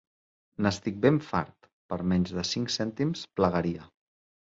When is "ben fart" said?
1.03-1.67